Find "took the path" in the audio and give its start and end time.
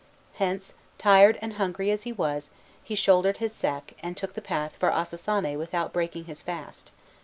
4.17-4.75